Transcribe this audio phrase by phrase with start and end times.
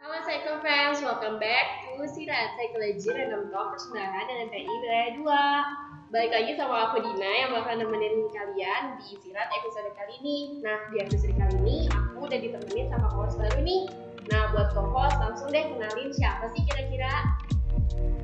[0.00, 6.08] Halo Psycho fans, welcome back to Sirat Psychology Random Talk Persaudaraan dengan PI Wilayah 2
[6.08, 10.64] Balik lagi sama aku Dina yang bakal nemenin kalian di Sirat episode kali ini.
[10.64, 13.92] Nah, di episode kali ini aku udah ditemenin sama host baru nih.
[14.32, 17.36] Nah, buat co-host langsung deh kenalin siapa sih kira-kira?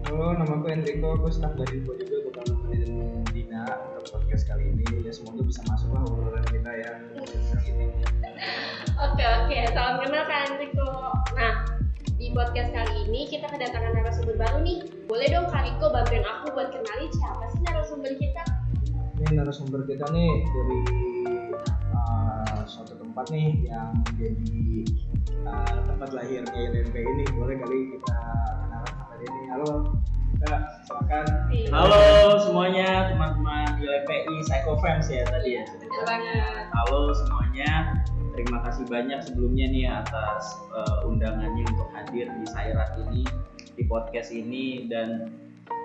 [0.08, 4.72] Halo, nama aku Enrico, aku staff dari Info juga bakal nemenin Dina untuk podcast kali
[4.72, 5.04] ini.
[5.04, 6.90] Ya semoga bisa masuk lah obrolan kita ya
[7.68, 7.92] ini.
[8.96, 10.88] Oke oke, salam kenal Kak Enrico.
[11.36, 11.65] Nah,
[12.36, 16.68] podcast kali ini kita kedatangan narasumber baru nih Boleh dong Kak Riko bantuin aku buat
[16.68, 18.44] kenalin siapa sih narasumber kita?
[19.16, 20.80] Ini narasumber kita nih dari
[21.96, 24.52] uh, suatu tempat nih yang jadi
[25.48, 27.24] uh, tempat lahirnya ILMP ini.
[27.32, 28.20] Boleh kali kita
[28.60, 29.46] kenalan sama dia nih.
[29.56, 29.70] Halo,
[30.44, 31.24] Kak, silakan.
[31.72, 32.02] Halo
[32.44, 35.64] semuanya teman-teman YPI Psycho Fans ya tadi ya.
[35.64, 38.04] Betul banget Halo semuanya.
[38.36, 43.24] Terima kasih banyak sebelumnya nih atas uh, undangannya untuk hadir di Sairat ini
[43.72, 44.84] di podcast ini.
[44.92, 45.32] Dan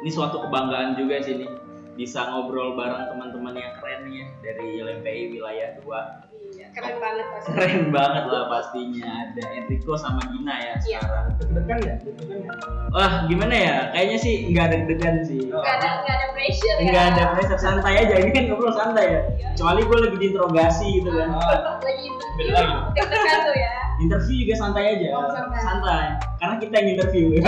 [0.03, 1.51] ini suatu kebanggaan juga sih nih
[1.95, 6.30] bisa ngobrol bareng teman-teman yang keren nih ya dari YLMPI wilayah 2 Iya,
[6.71, 7.47] keren banget pasti.
[7.51, 9.07] Keren banget lah pastinya.
[9.27, 10.99] Ada Enrico sama Gina ya Iya.
[11.03, 11.25] sekarang.
[11.37, 11.95] Deg-degan ya?
[12.01, 12.51] Deg-degan ya?
[12.91, 13.75] wah gimana ya?
[13.91, 15.39] Kayaknya sih nggak ada degan sih.
[15.51, 15.59] Oh.
[15.59, 16.85] Gak ada, gak ada pressure ya?
[16.87, 17.59] Nggak ada pressure.
[17.59, 18.15] Santai aja.
[18.19, 19.21] Ini kan ngobrol santai ya.
[19.37, 19.47] Iya.
[19.53, 21.27] kecuali gue lagi diinterogasi gitu kan.
[21.31, 22.75] Oh, Lagi interview Beda lagi.
[22.95, 23.73] Deg-degan tuh ya.
[24.01, 25.07] Interview juga santai aja.
[25.13, 25.59] Oh, santai.
[25.61, 26.05] santai.
[26.39, 27.25] Karena kita yang interview.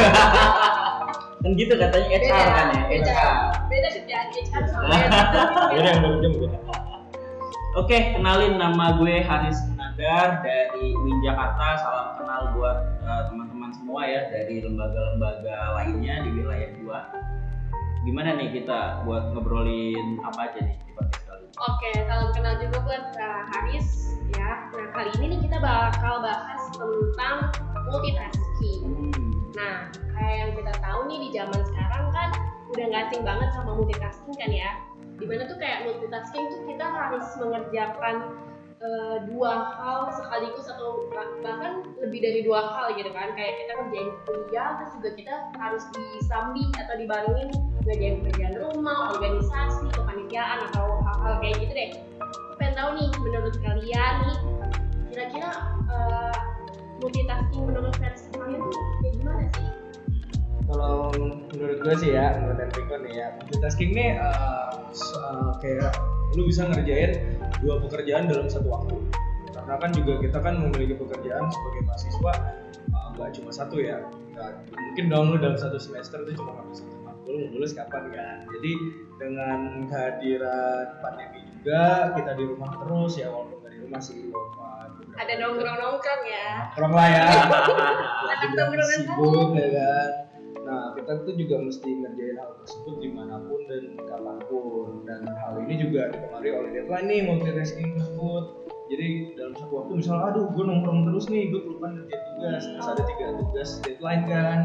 [1.43, 3.35] Kan gitu katanya HR kan ya beda, HR
[3.67, 4.95] beda kerjaan HR sama
[5.75, 5.91] Beda.
[5.99, 6.57] Yang jam beda.
[7.73, 14.05] Oke kenalin nama gue Haris Nandar dari Win Jakarta salam kenal buat uh, teman-teman semua
[14.05, 20.77] ya dari lembaga-lembaga lainnya di wilayah 2 gimana nih kita buat ngobrolin apa aja nih
[20.85, 24.67] di podcast kali ini Oke, salam kenal juga buat Kak Haris ya.
[24.73, 27.37] Nah kali ini nih kita bakal bahas tentang
[27.87, 28.81] multitasking.
[29.13, 29.31] Hmm.
[29.53, 29.75] Nah
[30.17, 32.29] kayak yang kita tahu nih di zaman sekarang kan
[32.73, 34.71] udah nggak asing banget sama multitasking kan ya.
[35.33, 38.15] Di mana tuh kayak multitasking tuh kita harus mengerjakan
[38.85, 43.33] eh, dua hal sekaligus atau bah- bahkan lebih dari dua hal gitu kan.
[43.33, 47.49] Kayak kita kerjain kuliah terus juga kita harus disambi atau dibarengin
[47.81, 51.89] ngerjain kerjaan rumah, organisasi, kepanitiaan atau hal-hal kayak gitu deh.
[52.21, 54.37] Aku pengen tahu nih menurut kalian nih
[55.09, 55.49] kira-kira
[55.89, 56.37] eh,
[57.01, 59.82] multitasking menurut versi kalian tuh kayak gimana sih?
[60.63, 61.11] Kalau
[61.51, 65.91] menurut gue sih ya, menurut Enrico nih ya, multitasking nih uh, uh, kayak
[66.33, 68.95] lu bisa ngerjain dua pekerjaan dalam satu waktu.
[69.53, 72.33] Karena kan juga kita kan memiliki pekerjaan sebagai mahasiswa
[72.89, 74.01] uh, nggak cuma satu ya.
[74.33, 78.03] Nggak- mungkin dong lu dalam satu semester itu cuma ngambil satu matkul, mau lulus kapan
[78.09, 78.37] kan?
[78.49, 78.71] Jadi
[79.17, 85.33] dengan kehadiran pandemi juga kita di rumah terus ya walaupun dari rumah sih walaupun Ada
[85.39, 86.47] nongkrong-nongkrong ya.
[86.67, 87.23] nongkrong lah ya
[88.33, 90.09] Anak tongkrongan sibuk ya kan
[90.63, 95.03] nah kita tuh juga mesti ngerjain hal tersebut di mana pun dan kapan pun.
[95.03, 98.43] Dan hal ini juga dipengaruhi oleh deadline nih multitasking tersebut.
[98.91, 99.07] Jadi
[99.39, 102.63] dalam satu waktu misalnya aduh gue nongkrong terus nih gue lupa ngerjain tugas.
[102.63, 104.59] Terus ada tiga tugas deadline kan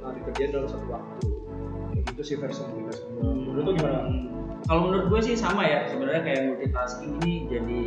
[0.00, 1.28] nah dikerjain dalam satu waktu.
[1.92, 4.00] Kayak gitu sih versi multitasking menurut lu gimana?
[4.64, 7.82] Kalau menurut gue sih sama ya sebenarnya kayak multitasking ini jadi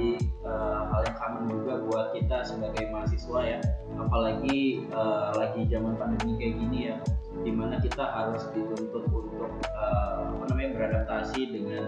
[0.46, 3.60] eh, hal yang common juga buat kita sebagai mahasiswa ya.
[3.98, 6.98] Apalagi eh, lagi zaman pandemi kayak gini ya
[7.42, 11.84] di mana kita harus dituntut untuk eh, apa namanya beradaptasi dengan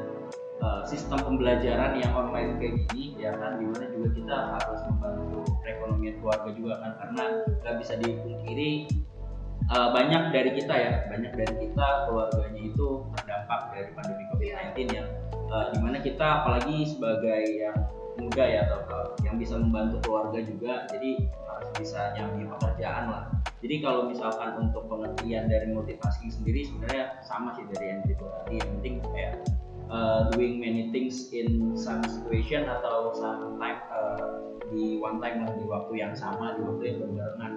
[0.62, 3.58] eh, sistem pembelajaran yang online kayak gini ya kan?
[3.62, 6.92] Di mana juga kita harus membantu perekonomian keluarga juga kan?
[7.02, 7.24] Karena
[7.64, 8.72] nggak bisa dipungkiri
[9.74, 15.10] uh, banyak dari kita ya banyak dari kita keluarganya itu terdampak dari pandemi COVID-19 yang
[15.54, 17.78] uh, di mana kita apalagi sebagai yang
[18.19, 21.12] muda ya atau uh, yang bisa membantu keluarga juga jadi
[21.47, 23.24] harus bisa nyambi pekerjaan lah.
[23.59, 28.56] Jadi kalau misalkan untuk pengertian dari multitasking sendiri sebenarnya sama sih dari yang itu tadi.
[28.59, 29.34] Yang penting kayak
[29.91, 35.51] uh, doing many things in some situation atau some time uh, di one time lah
[35.57, 37.51] di waktu yang sama di waktu yang berbarengan.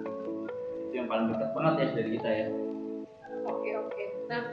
[0.89, 2.47] Itu yang paling dekat banget ya dari kita ya.
[3.47, 4.05] Oke oke.
[4.27, 4.43] Nah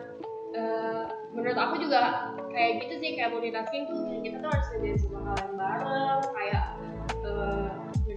[0.54, 1.04] eh,
[1.34, 5.36] menurut aku juga kayak gitu sih kayak multitasking tuh kita tuh harus ngerjain semua hal
[5.38, 6.64] yang bareng kayak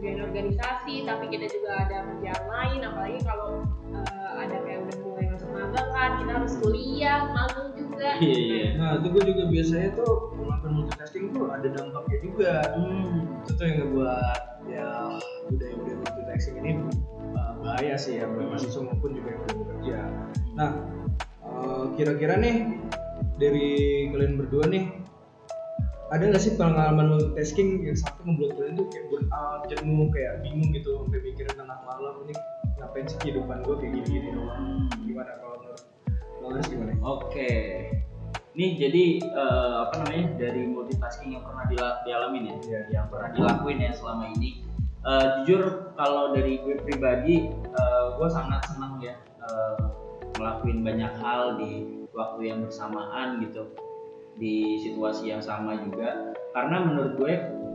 [0.03, 3.63] ngerjain organisasi tapi kita juga ada kerjaan lain apalagi kalau
[3.95, 8.09] eh, ada kayak udah mulai masuk magang kan kita harus kuliah magang juga.
[8.19, 13.47] iya iya nah itu gue juga biasanya tuh melakukan multitasking tuh ada dampaknya juga hmm.
[13.47, 14.87] itu tuh yang ngebuat ya
[15.47, 16.71] budaya-budaya multitasking ini
[17.37, 19.99] uh, bahaya sih ya buat mahasiswa maupun juga yang bekerja.
[20.59, 21.02] Nah, uh,
[21.95, 22.55] kira-kira nih
[23.37, 23.67] dari
[24.13, 24.83] kalian berdua nih
[26.13, 30.45] ada nggak sih pengalaman multitasking yang sampai membuat kalian tuh kayak burn out, jenuh, kayak
[30.45, 32.33] bingung gitu sampai mikirin tengah malam ini
[32.77, 35.81] ngapain sih kehidupan gue kayak gini gini doang gimana kalau menurut
[36.43, 37.51] Aris gimana Oke.
[38.53, 41.65] Ini jadi eh, apa namanya dari multitasking yang pernah
[42.05, 42.79] dialamin ya, Iya.
[42.93, 44.61] yang pernah dilakuin ya selama ini.
[45.01, 50.02] Eh, jujur kalau dari gue pribadi, eh, gue sangat senang ya eh,
[50.37, 53.73] ngelakuin banyak hal di waktu yang bersamaan gitu,
[54.37, 56.33] di situasi yang sama juga.
[56.53, 57.33] Karena menurut gue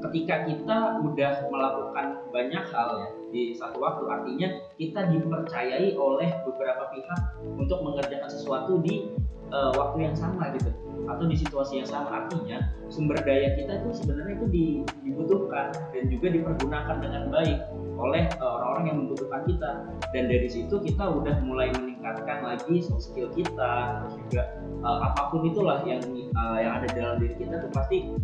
[0.08, 6.86] ketika kita udah melakukan banyak hal ya di satu waktu, artinya kita dipercayai oleh beberapa
[6.94, 7.20] pihak
[7.58, 9.10] untuk mengerjakan sesuatu di
[9.52, 10.70] uh, waktu yang sama gitu
[11.08, 16.04] atau di situasi yang sama artinya sumber daya kita itu sebenarnya itu di- dibutuhkan dan
[16.12, 17.58] juga dipergunakan dengan baik
[17.98, 19.70] oleh uh, orang-orang yang membutuhkan kita.
[20.14, 24.42] Dan dari situ kita udah mulai meningkatkan lagi soft skill kita terus juga
[24.86, 26.00] uh, apa pun itulah yang
[26.38, 28.14] uh, yang ada dalam diri kita tuh pasti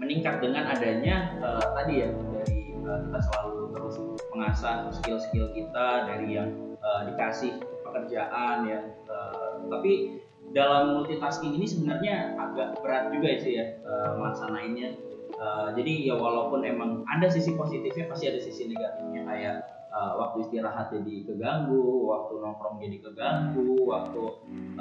[0.00, 3.96] meningkat dengan adanya uh, tadi ya dari uh, kita selalu terus
[4.32, 10.20] mengasah skill-skill kita dari yang uh, dikasih pekerjaan ya Uh, tapi
[10.52, 14.96] dalam multitasking ini sebenarnya agak berat juga sih ya uh, melaksanainnya
[15.38, 19.22] Uh, jadi ya walaupun emang ada sisi positifnya pasti ada sisi negatifnya.
[19.22, 19.54] Kayak
[19.94, 24.22] uh, waktu istirahat jadi keganggu, waktu nongkrong jadi keganggu, waktu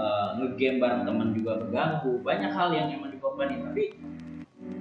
[0.02, 3.70] uh, ngegame bareng teman juga keganggu, banyak hal yang emang dikorbanin.
[3.70, 4.02] Tapi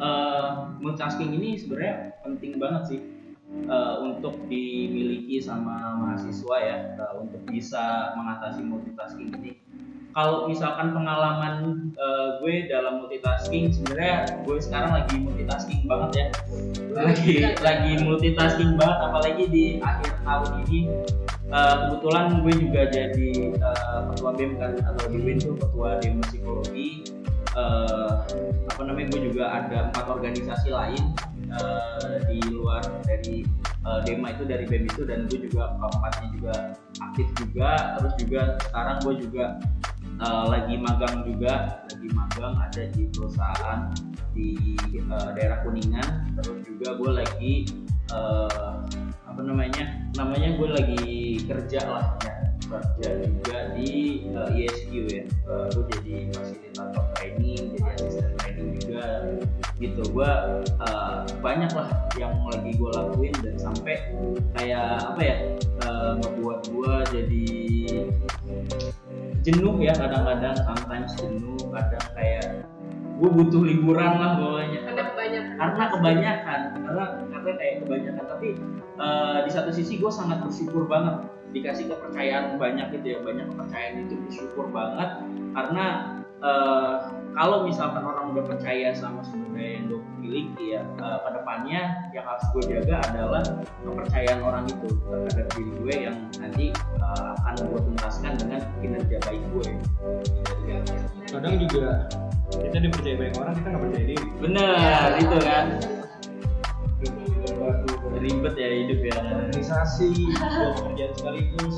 [0.00, 3.00] uh, multitasking ini sebenarnya penting banget sih.
[3.46, 6.76] Uh, untuk dimiliki sama mahasiswa ya.
[6.98, 9.60] Uh, untuk bisa mengatasi multitasking ini.
[10.16, 16.26] Kalau misalkan pengalaman uh, gue dalam multitasking, sebenarnya gue sekarang lagi multitasking banget ya,
[16.96, 20.80] lagi lagi multitasking banget, apalagi di akhir tahun ini.
[21.52, 23.30] Uh, kebetulan gue juga jadi
[23.60, 27.04] uh, ketua BEM kan atau di WIN tuh ketua demo psikologi.
[27.52, 28.24] Uh,
[28.72, 31.12] apa namanya gue juga ada empat organisasi lain
[31.52, 33.44] uh, di luar dari
[34.02, 36.54] Dema itu dari BEM itu dan gue juga keempatnya juga
[37.04, 37.94] aktif juga.
[37.94, 39.44] Terus juga sekarang gue juga
[40.20, 43.92] uh, lagi magang juga lagi magang ada di perusahaan
[44.32, 44.76] di
[45.08, 46.36] uh, daerah Kuningan.
[46.40, 47.54] Terus juga gue lagi
[48.12, 48.84] uh,
[49.26, 49.84] apa namanya
[50.16, 51.08] namanya gue lagi
[51.44, 52.34] kerja lah ya.
[52.66, 55.24] Kerja juga di uh, ISQ ya.
[55.46, 59.04] Uh, gue jadi fasilitator training jadi asisten training juga
[59.78, 60.02] gitu.
[60.10, 60.30] Gue
[60.82, 64.02] uh, banyak lah yang lagi gue lakuin dan sampai
[64.58, 65.36] kayak apa ya
[65.86, 67.46] uh, ngebuat gue jadi
[69.46, 72.66] jenuh ya kadang-kadang sometimes jenuh kadang kayak
[73.16, 75.56] gue butuh liburan lah bawahnya karena kebanyakan.
[75.56, 78.24] Karena kebanyakan karena karena kayak kebanyakan.
[78.28, 78.48] Tapi
[78.98, 83.94] eh, di satu sisi gue sangat bersyukur banget dikasih kepercayaan banyak gitu ya banyak kepercayaan
[84.04, 85.22] itu bersyukur banget.
[85.56, 85.86] Karena
[86.42, 86.96] eh,
[87.32, 89.95] kalau misalkan orang udah percaya sama sumber daya yang gue
[90.36, 93.42] miliki ya eh, ke depannya yang harus gue jaga adalah
[93.80, 99.42] kepercayaan orang itu terhadap diri gue yang nanti eh, akan gue tuntaskan dengan kinerja baik
[99.56, 99.68] gue
[101.32, 102.04] kadang juga
[102.52, 104.26] kita dipercaya banyak orang kita nggak percaya diri.
[104.38, 105.64] Bener itu kan.
[108.16, 109.18] Ribet ya hidup ya.
[109.18, 111.74] Organisasi dua pekerjaan sekaligus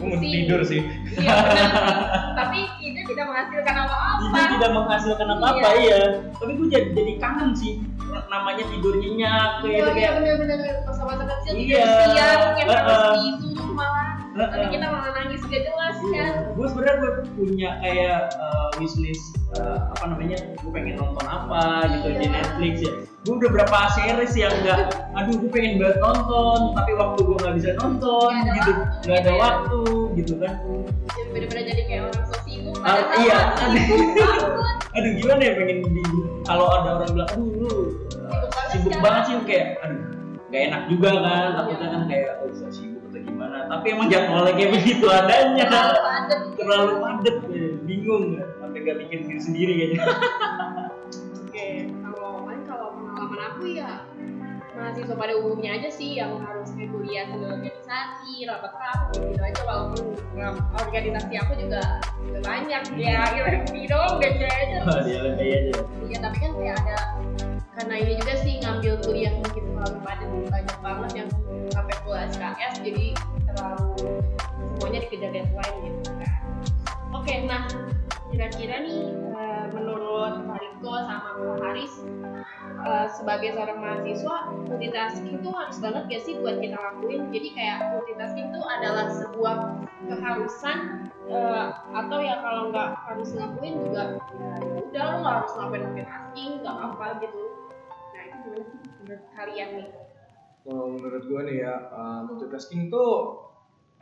[0.00, 0.80] gue mau tidur sih
[1.14, 1.68] iya benar
[2.40, 6.00] tapi itu tidak menghasilkan apa-apa Itu tidak menghasilkan apa-apa iya.
[6.32, 7.72] Tapi gue jadi, jadi kangen sih
[8.26, 10.12] namanya tidur nyenyak kayak gitu Iya, kayak.
[10.18, 11.84] bener-bener masa-masa kecil Iya.
[11.84, 13.12] tidur siang yang harus Heeh.
[13.14, 18.20] tidur terus malah tapi kita malah nangis gak jelas kan Gue sebenarnya gue punya kayak
[18.36, 22.30] uh, wishlist uh, apa namanya gue pengen nonton apa gitu di Iya.
[22.30, 22.92] Netflix ya.
[23.20, 27.54] Gue udah berapa series yang enggak, aduh gue pengen banget nonton, tapi waktu gue nggak
[27.54, 28.72] bisa nonton ada gitu,
[29.04, 29.36] nggak ada gitu ya.
[29.36, 29.80] waktu
[30.16, 30.52] gitu kan.
[31.30, 33.38] Bener-bener jadi kayak orang so sibuk Ah, padahal iya.
[33.60, 36.02] sibuk banget Aduh gimana ya pengen di
[36.42, 37.72] kalau ada orang bilang, aduh lu
[38.24, 40.00] banget sibuk sekarang." banget sih kayak aduh
[40.50, 42.89] gak enak juga kan takutnya kan kayak oh sibuk
[43.70, 45.64] tapi emang jadwalnya kayak begitu adanya.
[45.70, 46.40] Terlalu padat.
[46.58, 47.68] Terlalu padat ya.
[47.86, 48.44] bingung ya.
[48.58, 50.00] sampai gak bikin diri sendiri kayaknya.
[51.46, 51.66] Oke,
[52.02, 53.90] kalau kan kalau pengalaman aku ya
[54.70, 59.60] mahasiswa pada umumnya aja sih yang harus kayak kuliah di organisasi, rapat-rapat gitu aja.
[59.62, 60.04] Walaupun
[60.74, 61.82] organisasi aku juga
[62.26, 62.82] juga banyak.
[62.98, 64.76] Ya gitu dong gak aja.
[64.82, 65.74] Wah, dia lebih aja.
[66.10, 66.98] Iya tapi kan kayak ada
[67.80, 71.28] karena ini juga sih ngambil kuliah mungkin terlalu padat banyak banget yang
[71.72, 73.16] sampai full SKS jadi
[73.54, 74.22] terlalu
[74.80, 76.32] semuanya dikejar deadline gitu kan.
[77.10, 77.62] Oke nah
[78.30, 81.94] kira-kira nih eh, menurut Pak Riko sama Pak Haris
[82.86, 84.36] eh, sebagai seorang mahasiswa
[84.70, 87.28] multitasking tuh harus banget gak sih buat kita lakuin?
[87.34, 89.56] Jadi kayak multitasking tuh adalah sebuah
[90.06, 90.78] keharusan
[91.26, 94.04] eh, atau ya kalau nggak harus ngelakuin juga
[94.62, 97.42] ya udah lo nggak harus ngelakuin multitasking nggak apa gitu.
[98.14, 98.50] Nah itu
[99.02, 99.88] menurut kalian nih
[100.64, 103.40] kalau menurut gue nih ya uh, multitasking tuh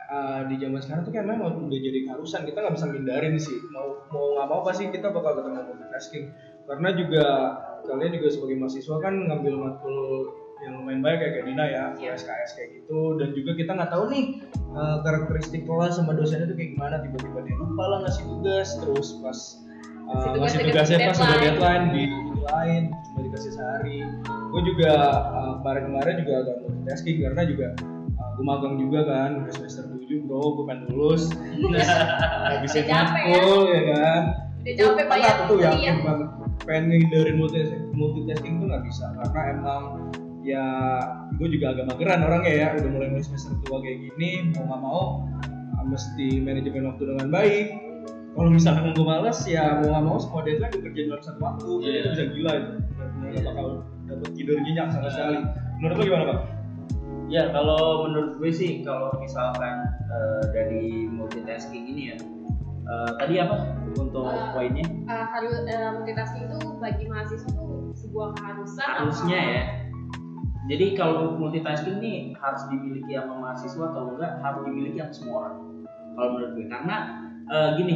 [0.09, 2.43] uh, di zaman sekarang tuh kayak memang udah jadi keharusan.
[2.43, 3.57] Kita nggak bisa hindarin sih.
[3.71, 6.25] Mau mau nggak mau pasti kita bakal ketemu multitasking.
[6.69, 7.25] Karena juga
[7.87, 9.97] kalian juga sebagai mahasiswa kan ngambil matkul
[10.59, 12.19] yang lumayan baik kayak Dina ya, Iya.
[12.19, 13.15] SKS kayak gitu.
[13.15, 14.25] Dan juga kita nggak tahu nih
[14.75, 16.99] uh, karakteristik kelas sama dosennya tuh kayak gimana.
[16.99, 18.69] Tiba-tiba dia lupa lah ngasih tugas.
[18.83, 19.39] Terus pas
[20.11, 21.85] uh, Ngasih tugasnya pas udah deadline.
[21.95, 22.03] di
[22.53, 23.97] lain cuma dikasih sehari.
[24.25, 24.91] Gue juga
[25.29, 27.67] uh, kemarin-kemarin juga agak multitasking karena juga
[28.17, 31.23] uh, gue magang juga kan udah semester 7 bro gue pengen lulus.
[32.51, 33.41] Habisin capek ya.
[33.41, 34.21] matkul ya kan?
[34.59, 36.29] Udah capek berat tuh yakin banget
[36.67, 39.81] pengen ngehindarin multi- multitasking tuh nggak bisa karena emang
[40.43, 40.65] ya
[41.39, 42.67] gue juga agak mageran orangnya ya.
[42.77, 45.03] Udah mulai mulai semester tua kayak gini mau nggak mau
[45.89, 47.88] mesti manajemen waktu dengan baik
[48.39, 51.67] kalau misalkan gue males ya mau nggak mau semua deadline gue kerjain dalam satu waktu
[51.77, 51.99] jadi Iya.
[51.99, 52.71] itu bisa gila itu
[53.19, 53.65] nggak bakal
[54.07, 55.37] dapet tidur nyenyak sama sekali
[55.77, 56.39] menurut lo gimana pak?
[57.29, 59.75] Ya kalau menurut gue sih kalau misalkan
[60.07, 62.17] eh, dari multitasking ini ya
[62.87, 68.33] eh, tadi apa untuk Eh, poinnya Uh, harus uh, multitasking itu bagi mahasiswa tuh sebuah
[68.33, 69.63] keharusan harusnya apa- ya.
[70.69, 75.55] Jadi kalau multitasking ini harus dimiliki sama mahasiswa atau enggak harus dimiliki sama semua orang.
[76.13, 76.97] Kalau menurut gue karena
[77.49, 77.95] eh, gini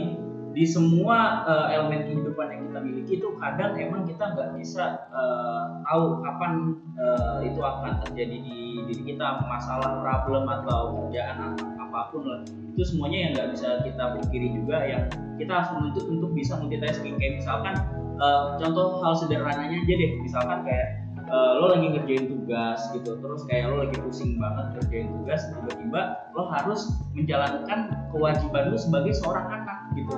[0.54, 5.66] di semua eh, elemen kehidupan yang kita miliki itu kadang emang kita nggak bisa eh,
[5.90, 12.00] tahu kapan eh, itu akan terjadi di diri kita masalah problem atau kerjaan atau apa
[12.14, 12.42] pun lah.
[12.74, 15.04] Itu semuanya yang nggak bisa kita pungkiri juga yang
[15.38, 17.74] kita harus menuntut untuk bisa multitasking kayak misalkan
[18.22, 20.12] eh, contoh hal sederhananya aja deh.
[20.22, 20.88] Misalkan kayak
[21.30, 26.02] eh, lo lagi ngerjain tugas gitu terus kayak lo lagi pusing banget ngerjain tugas tiba-tiba
[26.38, 26.82] lo harus
[27.14, 27.80] menjalankan
[28.14, 30.18] kewajiban lo sebagai seorang anak gitu.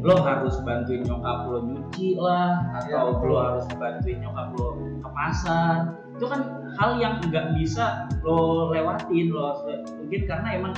[0.00, 3.20] Lo harus bantuin nyokap lo nyuci lah atau Iya.
[3.22, 5.76] lo harus bantuin nyokap lo ke pasar
[6.16, 6.40] itu kan
[6.74, 9.64] hal yang nggak bisa lo lewatin lo harus-
[9.94, 10.74] mungkin karena emang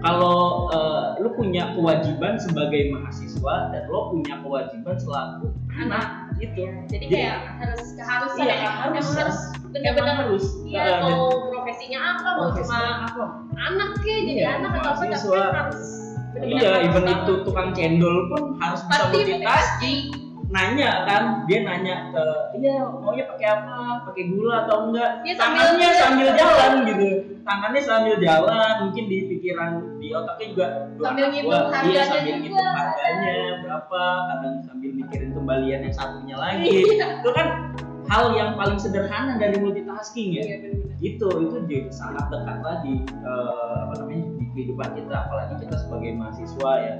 [0.00, 7.04] kalau eh, lo punya kewajiban sebagai mahasiswa dan lo punya kewajiban selaku anak gitu Jadi
[7.04, 8.68] Jadi- kayak harus keharusan Iya, ya.
[8.82, 9.38] Emang harus emang
[9.70, 13.24] benar-benar harus Iya, eh, mau profesinya apa, mau cuma apa
[13.62, 15.48] anak ke jadi Iya, anak atau apa tapi mahasiswa.
[15.54, 15.80] harus
[16.38, 20.00] iya even itu tukang cendol pun harus bisa multitasking.
[20.50, 22.24] nanya kan dia nanya ke
[22.58, 24.02] iya maunya pakai apa?
[24.02, 25.22] Pakai gula atau enggak?
[25.22, 27.08] Sambil- tangannya sambil jalan gitu.
[27.46, 29.70] Tangannya sambil jalan mungkin di pikiran
[30.02, 32.38] di otaknya juga "Duh, Sambil ngitung gua." iya harganya sambil juga.
[32.42, 34.02] ngitung harganya berapa?
[34.26, 36.66] Kadang sambil mikirin kembalian yang satunya lagi.
[36.66, 37.06] Iya.
[37.22, 37.46] itu kan
[38.10, 40.56] hal yang paling sederhana dari multitasking ya Iya,
[41.00, 45.76] itu itu jadi sangat dekat lah di eh, apa namanya di kehidupan kita apalagi kita
[45.78, 46.94] sebagai mahasiswa ya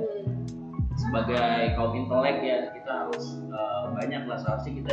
[0.91, 1.09] Hmm.
[1.09, 4.93] sebagai kaum intelek ya kita harus eh, banyak lah seharusnya kita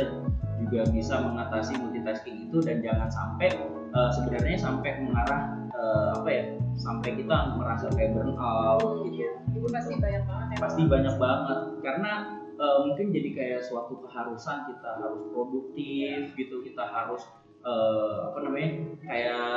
[0.58, 3.48] juga bisa mengatasi multitasking itu dan jangan sampai
[3.92, 6.44] eh, sebenarnya sampai mengarah eh, apa ya
[6.78, 9.30] sampai kita merasa kayak burnout gitu iya.
[9.52, 10.56] Itu pasti banyak banget ya.
[10.62, 12.12] pasti banyak banget karena
[12.58, 17.22] eh, mungkin jadi kayak suatu keharusan kita harus produktif gitu kita harus
[17.62, 18.70] eh, apa namanya
[19.06, 19.48] kayak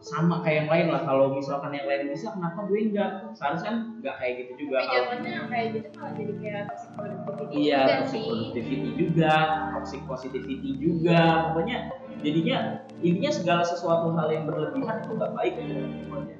[0.00, 1.04] sama kayak yang lain lah.
[1.04, 3.36] Kalau misalkan yang lain bisa kenapa gue enggak?
[3.36, 5.16] Seharusnya kan enggak kayak gitu juga Tapi
[5.52, 8.30] kayak gitu malah jadi kayak toxic productivity iya juga toxic sih.
[8.32, 9.32] positivity juga
[9.76, 11.20] toxic positivity juga.
[11.52, 11.76] Pokoknya
[12.24, 12.58] jadinya
[13.04, 15.52] intinya segala sesuatu hal yang berlebihan itu nggak baik.
[15.60, 16.36] Ya semuanya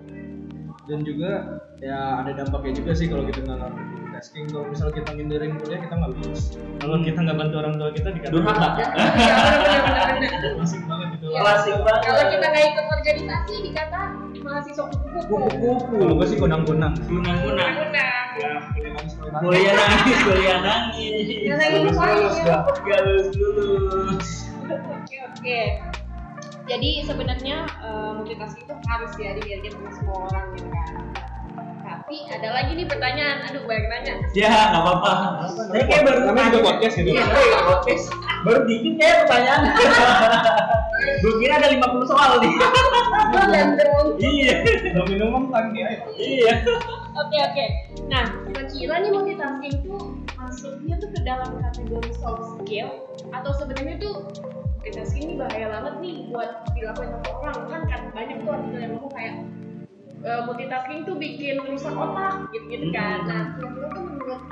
[0.90, 1.30] dan juga
[1.78, 3.84] ya ada dampaknya juga sih kalau kita nggak ngerti
[4.20, 6.42] multitasking kalau misalnya kita ngindarin kuliah kita nggak lulus
[6.76, 9.36] kalau kita nggak bantu orang tua kita dikata durhaka Iya,
[10.20, 10.52] benar-benar.
[10.54, 11.40] klasik banget gitu Iya.
[11.40, 14.00] klasik banget Kalau kita nggak ikut organisasi dikata
[14.40, 15.34] mahasiswa kupu-kupu.
[15.38, 17.74] kupu-kupu kalau gue sih kunang-kunang kunang-kunang
[18.36, 20.18] ya kuliah nangis kuliah nangis.
[20.20, 22.58] kuliah nangis Lulus, lulus, ya?
[23.32, 24.28] Lulus
[24.70, 25.60] Oke oke.
[26.64, 30.86] Jadi sebenarnya eh, multitasking itu harus ya dimiliki sama semua orang gitu kan.
[32.10, 34.14] Tapi ada lagi nih pertanyaan, aduh banyak nanya.
[34.34, 35.12] ya nggak apa-apa.
[35.46, 38.04] Saya kayak baru namanya juga podcast gitu Iya, kayak podcast.
[38.42, 39.60] Baru dikit kayak pertanyaan.
[41.22, 42.54] Gue kira ada 50 soal nih.
[43.30, 44.54] Oh, iya.
[44.90, 46.66] udah minum kan dia iya.
[47.14, 47.66] Oke oke.
[48.10, 49.94] Nah, kira-kira nih multitasking itu
[50.34, 54.26] masuknya tuh ke dalam kategori soft skill atau sebenarnya tuh
[54.82, 57.58] multitasking ini bahaya banget nih buat dilakuin sama orang.
[57.70, 59.34] Kan kan banyak tuh artikel yang ngomong kayak
[60.24, 63.24] eh, multitasking tuh bikin rusak otak gitu-gitu kan.
[63.24, 64.42] Nah, kira-kira tuh menurut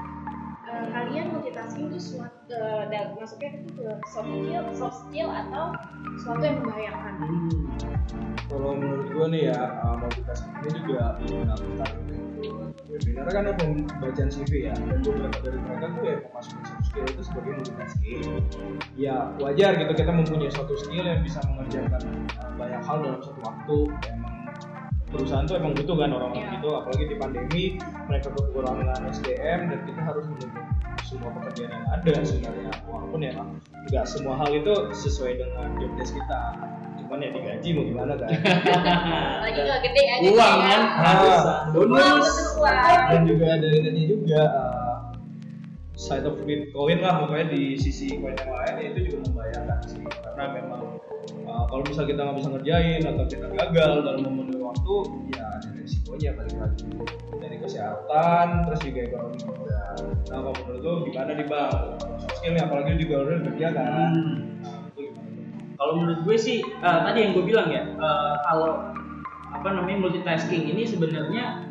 [0.68, 5.64] eh, kalian multitasking itu suatu eh, dan masuknya itu ke soft skill, soft skill atau
[6.16, 7.14] sesuatu yang membahayakan?
[8.48, 11.88] kalau menurut gue nih ya uh, multitasking ini juga mendaftar
[12.88, 13.24] webinar.
[13.28, 17.22] Kan ada pembacaan CV ya dan beberapa dari mereka tuh ya memasukin soft skill itu
[17.28, 18.20] sebagai multitasking.
[18.96, 22.02] Ya wajar gitu kita mempunyai suatu skill yang bisa mengerjakan
[22.40, 23.76] uh, banyak hal dalam satu waktu
[24.08, 24.37] emang
[25.08, 26.54] perusahaan tuh emang butuh kan orang-orang Iya.
[26.56, 27.62] gitu apalagi di pandemi
[28.06, 30.60] mereka kekurangan SDM dan kita harus menunggu
[31.00, 33.32] semua pekerjaan yang ada sebenarnya walaupun ya
[33.88, 36.40] nggak semua hal itu sesuai dengan job desk kita.
[37.00, 38.28] Cuman ya digaji mau gimana kan?
[39.48, 40.80] Lagi nggak gede aja uang kan?
[40.92, 41.42] Harus.
[41.72, 42.28] bonus.
[43.08, 44.96] Dan juga ada ini juga uh,
[45.96, 50.04] side of Bitcoin lah pokoknya di sisi koin yang lain ya itu juga membayarkan sih.
[50.04, 50.82] Karena memang
[51.58, 54.94] uh, kalau misal kita nggak bisa ngerjain atau kita gagal dalam memenuhi waktu
[55.34, 56.86] ya ada resikonya balik lagi.
[57.38, 59.80] Dari kesehatan terus juga ekonomi juga.
[60.30, 61.76] Nah kalau menurut lo gimana nih bang?
[62.38, 64.10] Skill nih apalagi juga udah kerja kan?
[64.14, 64.36] Hmm.
[64.62, 65.30] nah, itu gimana?
[65.78, 68.94] Kalau menurut gue sih eh, tadi yang gue bilang ya eh, kalau
[69.48, 71.66] apa namanya multitasking ini sebenarnya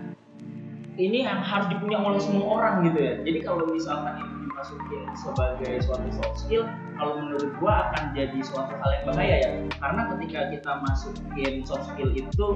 [0.97, 3.13] ini yang harus dipunya oleh semua orang gitu ya.
[3.21, 4.36] Jadi kalau misalkan
[4.67, 6.63] itu dimasukin sebagai suatu soft skill
[6.97, 9.49] kalau menurut gue akan jadi suatu hal yang bahaya ya.
[9.77, 12.47] Karena ketika kita masukin soft skill itu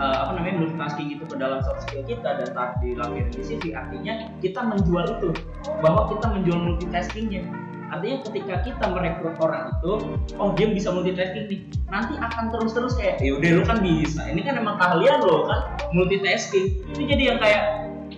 [0.00, 3.64] eh, apa namanya multitasking itu ke dalam soft skill kita dan saat dilakukan di CV
[3.76, 5.30] artinya kita menjual itu.
[5.84, 7.44] Bahwa kita menjual multitaskingnya.
[7.92, 9.92] Artinya ketika kita merekrut orang itu
[10.40, 11.60] oh dia bisa multitasking nih.
[11.92, 14.24] Nanti akan terus-terus kayak ya udah lu kan bisa.
[14.24, 15.76] Ini kan emang keahlian lo kan.
[15.92, 16.96] Multitasking.
[16.96, 17.62] Ini jadi yang kayak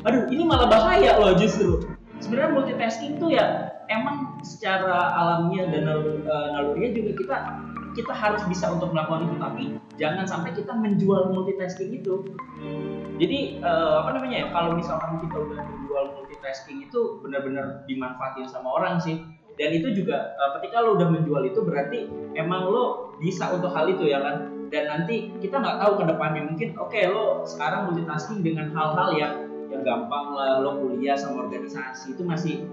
[0.06, 1.82] aduh ini malah bahaya loh justru
[2.24, 7.36] sebenarnya multitasking tuh ya emang secara alamiah dan nalur, eh, naluriah juga kita
[7.94, 9.64] kita harus bisa untuk melakukan itu tapi
[10.00, 12.24] jangan sampai kita menjual multitasking itu.
[13.20, 18.72] Jadi eh, apa namanya ya kalau misalkan kita udah menjual multitasking itu benar-benar dimanfaatin sama
[18.72, 19.20] orang sih.
[19.54, 23.86] Dan itu juga eh, ketika lo udah menjual itu berarti emang lo bisa untuk hal
[23.92, 24.50] itu ya kan?
[24.72, 29.34] Dan nanti kita nggak tahu ke depannya mungkin oke lo sekarang multitasking dengan hal-hal yang
[29.72, 32.64] yang gampang lah lo kuliah sama organisasi itu masih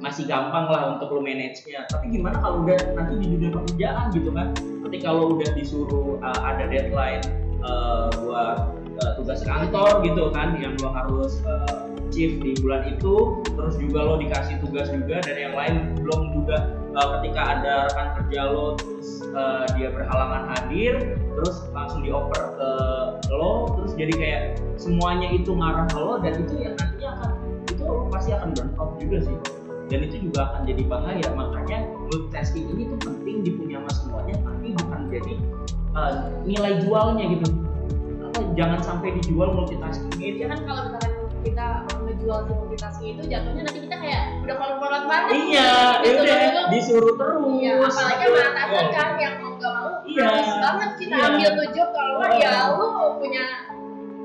[0.00, 4.30] masih gampang lah untuk lo manage-nya tapi gimana kalau udah nanti di dunia pekerjaan gitu
[4.32, 4.52] kan?
[4.86, 7.24] Ketika lo udah disuruh uh, ada deadline
[7.64, 13.44] uh, buat uh, tugas kantor gitu kan yang lo harus uh, achieve di bulan itu
[13.44, 16.56] terus juga lo dikasih tugas juga dan yang lain belum juga
[16.96, 22.70] uh, ketika ada rekan kerja lo terus uh, dia berhalangan hadir terus langsung dioper ke
[23.36, 24.42] lo terus jadi kayak
[24.80, 27.30] semuanya itu ngarah ke lo dan itu yang nantinya akan
[27.68, 29.36] itu pasti akan burn out juga sih
[29.86, 31.26] dan itu juga akan jadi bahaya.
[31.34, 31.78] Makanya
[32.10, 35.32] multitasking ini tuh penting dipunya sama semuanya tapi bukan jadi
[35.94, 37.46] uh, nilai jualnya gitu.
[38.58, 40.10] Jangan sampai dijual multitasking.
[40.18, 41.12] Itu ya kan kalau misalkan
[41.46, 46.66] kita menjual multitasking itu jatuhnya nanti kita kayak udah kolot-kolot banget iya ya Gitu, udah
[46.68, 50.26] disuruh terus Iya, apalagi sama atasan kan yang mau gak mau Iya.
[50.58, 51.26] banget kita Iya.
[51.28, 52.30] ambil tuh job kalau Oh.
[52.34, 53.44] ya lu punya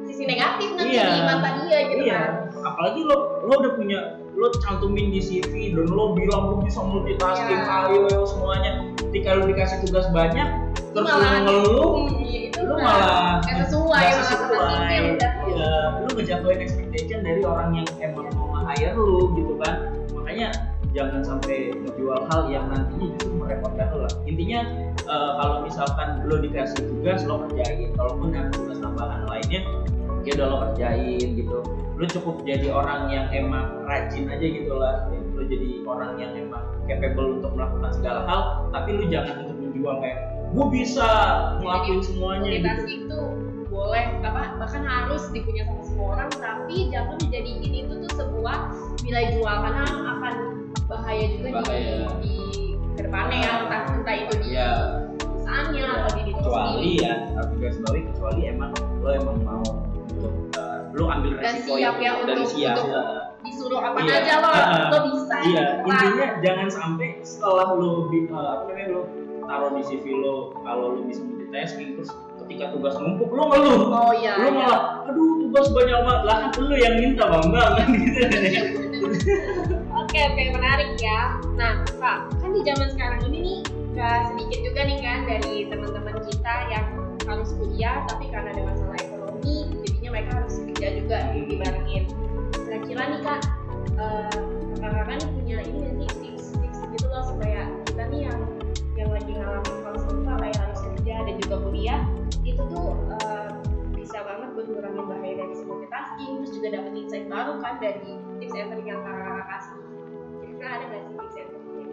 [0.04, 1.08] sisi negatif nanti Iya.
[1.08, 4.00] di mata dia gitu iya kan apalagi lo lo udah punya
[4.32, 7.86] lo cantumin di CV dan lo bilang lo bisa multitasking Iya.
[7.88, 10.48] ayo semuanya ketika lo dikasih tugas banyak
[10.92, 14.90] terus lo Malah- ngeluh Iya, itu lu udah malah nggak sesuai nggak malah sama sesuai.
[14.90, 15.06] CV
[15.52, 19.92] Iya, lu ngejatuhin expectation dari orang yang emang mau nge-hire lu gitu kan.
[20.16, 20.48] Makanya
[20.96, 24.14] jangan sampai menjual hal yang nantinya justru merepotkan lo lah.
[24.24, 24.60] Intinya
[24.96, 27.92] eh, kalau misalkan lo dikasih tugas lo kerjain.
[28.00, 29.62] Kalaupun ada tugas tambahan lainnya
[30.24, 31.58] ya udah lo kerjain gitu.
[32.00, 35.12] Lu cukup jadi orang yang emang rajin aja gitu lah.
[35.36, 39.61] Lu jadi orang yang emang capable untuk melakukan segala hal tapi lu jangan untuk
[39.98, 40.18] kayak
[40.52, 41.10] gue bisa
[41.58, 42.48] ngelakuin semuanya
[42.84, 43.26] gitu tuh
[43.72, 48.58] boleh apa bahkan harus dipunya sama semua orang tapi jangan dijadiin itu tuh sebuah
[49.02, 50.36] nilai jual karena akan
[50.86, 52.04] bahaya juga Bahaya.
[52.20, 52.36] di, di
[52.92, 54.72] ke depannya ya entah entah itu di Iya.
[55.16, 59.64] perusahaannya atau di diri kecuali sendiri ya harus garis bawahi kecuali emang lo emang mau
[60.12, 63.04] untuk uh, lo ambil Dan resiko siap itu ya dan untuk- siap untuk ya.
[63.42, 64.14] disuruh apa Iya.
[64.20, 68.88] aja lo Ah, lo bisa iya gitu intinya jangan sampai setelah lo uh, apa namanya
[68.92, 69.02] lo
[69.52, 74.12] taruh di CV lo kalau lo bisa multitasking terus ketika tugas numpuk lo ngeluh oh
[74.16, 74.52] iya lo iya.
[74.56, 78.22] malah aduh tugas banyak banget lah kan lo yang minta bang bang kan gitu
[79.92, 81.40] Oke oke menarik ya.
[81.56, 83.60] Nah kak kan di zaman sekarang ini nih
[83.96, 86.86] gak sedikit juga nih kan dari teman-teman kita yang
[87.28, 92.04] harus kuliah tapi karena ada masalah ekonomi jadinya mereka harus kerja juga dibarengin.
[92.56, 93.42] Kira-kira nih kak
[94.00, 94.38] eh,
[94.80, 96.01] kakak-kakak nih punya ini
[105.92, 109.76] multitasking terus juga dapet insight baru kan dari tips and trick yang kakak kasih.
[110.40, 111.90] Kira-kira ada nggak sih tips and trick?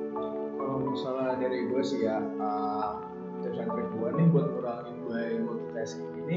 [0.55, 3.03] Kalau misalnya dari gue sih ya uh,
[3.43, 6.37] tips and trick gue nih buat ngurangin gue multitasking ini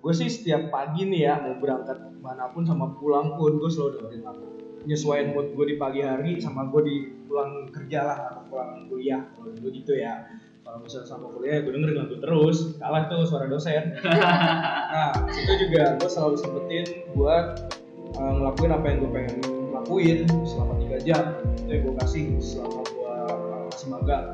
[0.00, 3.90] gue sih setiap pagi nih ya mau berangkat mana pun sama pulang pun gue selalu
[3.98, 4.46] dengerin lagu
[4.86, 6.96] nyesuaiin mood gue di pagi hari sama gue di
[7.26, 10.24] pulang kerja lah atau pulang kuliah dulu gitu ya
[10.70, 12.58] kalau misalnya sama kuliah gue dengerin lagu terus.
[12.78, 13.90] Kalah tuh suara dosen.
[14.90, 17.74] Nah itu juga gue selalu sempetin buat
[18.18, 19.38] uh, ngelakuin apa yang gue pengen
[19.74, 21.24] lakuin selama tiga jam.
[21.58, 24.24] Itu yang gue kasih selama gue uh, masih magang.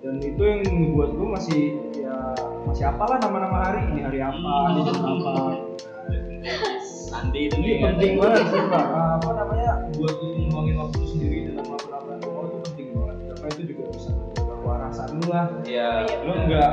[0.00, 1.60] Dan itu yang membuat gue masih
[1.92, 2.16] ya
[2.64, 3.84] masih apalah nama-nama hari.
[3.92, 4.52] Ini hari apa?
[4.72, 5.32] Ini jam apa?
[6.84, 7.92] Sandi itu ini ya.
[7.92, 8.84] penting banget sih pak.
[8.88, 9.72] Uh, apa namanya?
[10.00, 13.16] Buat lu ngeluangin waktu sendiri dengan melakukan apa yang lu mau itu penting banget.
[13.28, 14.12] Karena itu juga bisa
[14.92, 15.88] kewarasan lu lah Iya.
[16.28, 16.72] lu nggak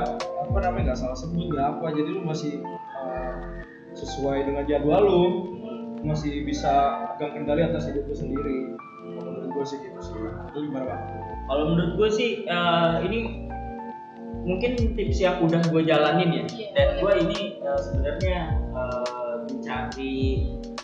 [0.51, 2.59] apa namanya nggak salah sebut nggak apa jadi lu masih
[2.99, 3.63] uh,
[3.95, 5.23] sesuai dengan jadwal lu
[5.99, 8.75] lu masih bisa pegang kendali atas hidup lu sendiri
[9.19, 11.01] kalau menurut gue sih gitu sih lu gimana bang?
[11.49, 13.19] Kalau menurut gue sih eh, ini
[14.45, 16.43] mungkin tips yang udah gue jalanin ya.
[16.45, 16.67] Iya.
[16.77, 20.15] Dan gue ini eh, sebenarnya eh, mencari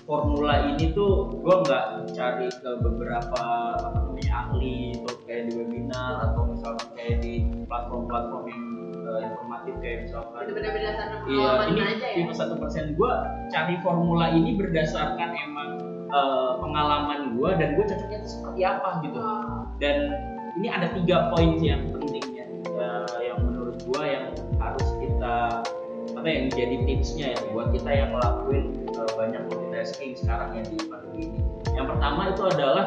[0.06, 3.41] formula ini tuh gue nggak cari ke beberapa
[3.74, 7.34] apa namanya ahli atau kayak di webinar atau misalnya kayak di
[7.65, 8.63] platform-platform yang
[8.94, 12.94] eh, informatif kayak misalkan benar-benar berdasarkan Iya, ini aja ya cuma satu persen.
[12.94, 13.12] Gue
[13.50, 15.70] cari formula ini berdasarkan emang
[16.13, 19.18] eh, pengalaman gue dan gue cocoknya itu seperti apa gitu.
[19.18, 19.98] Wah, Dan
[20.62, 22.46] ini ada tiga poin sih yang pentingnya,
[22.78, 24.30] eh, yang menurut gue yang
[24.62, 25.65] harus kita
[26.13, 29.44] apa yang jadi tipsnya ya buat kita yang ngelakuin eh, banyak
[29.86, 31.39] multitasking sekarang ya di pandemi ini.
[31.78, 32.86] Yang pertama itu adalah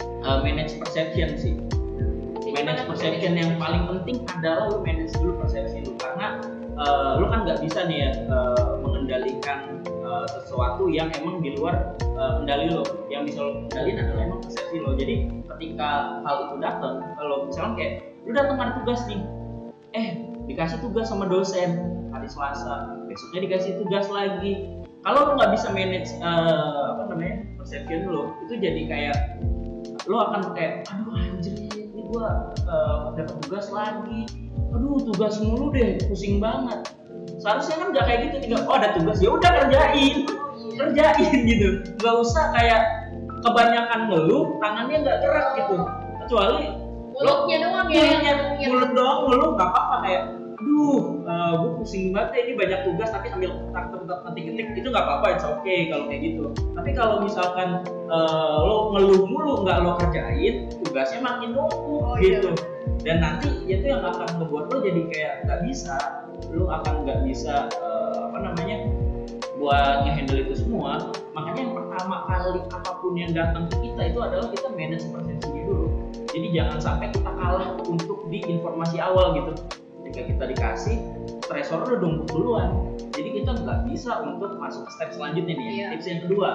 [0.00, 1.54] eh, manage perception sih.
[2.48, 5.92] Manage perception yang paling penting adalah lu manage dulu persepsi lu.
[6.00, 6.40] Karena
[6.80, 11.92] uh, lu kan nggak bisa nih ya uh, mengendalikan uh, sesuatu yang emang di luar
[12.16, 16.56] uh, kendali lo yang bisa lo kendalin adalah emang persepsi lo jadi ketika hal itu
[16.56, 17.92] datang kalau misalnya kayak
[18.24, 19.20] lu datang ada tugas nih.
[19.92, 20.08] Eh
[20.48, 21.84] dikasih tugas sama dosen
[22.16, 22.96] hari Selasa.
[23.12, 28.58] Besoknya dikasih tugas lagi kalau lu nggak bisa manage uh, apa namanya perception lo itu
[28.58, 29.16] jadi kayak
[30.10, 34.24] lo akan kayak aduh anjir ini gua uh, dapat tugas lagi.
[34.72, 36.92] Aduh tugas mulu deh pusing banget.
[37.38, 39.20] Seharusnya kan nggak kayak gitu tinggal oh ada tugas.
[39.20, 40.26] Ya udah kerjain.
[40.76, 41.68] Kerjain gitu.
[42.00, 42.82] Nggak usah kayak
[43.44, 45.76] kebanyakan ngeluh tangannya nggak gerak gitu.
[46.26, 46.66] Kecuali
[47.18, 48.04] mulutnya doang ya
[48.38, 50.22] mulutnya mulut doang ngeluh nggak apa-apa kayak
[50.58, 53.94] aduh uh, gue pusing banget ya ini banyak tugas tapi sambil tak
[54.26, 56.44] ketik-ketik itu nggak apa-apa it's okay kalau kayak gitu.
[56.74, 62.42] Tapi kalau misalkan uh, lo ngeluh mulu nggak lo kerjain tugasnya makin numpuk Oh, iya.
[62.42, 62.50] gitu.
[63.06, 65.96] Dan nanti itu yang akan membuat lo jadi kayak nggak bisa
[66.50, 68.90] lo akan nggak bisa uh, apa namanya
[69.62, 71.14] buat ngehandle itu semua.
[71.38, 75.62] Makanya yang pertama kali apa pun yang datang ke kita itu adalah kita manage persepsinya
[75.70, 75.86] dulu.
[76.34, 79.54] Jadi jangan sampai kita kalah untuk di informasi awal gitu
[80.08, 80.96] ketika kita dikasih
[81.44, 82.96] stressor udah numpuk duluan.
[83.12, 85.86] Jadi kita nggak bisa untuk masuk ke step selanjutnya nih Iya.
[85.92, 86.50] tips yang kedua.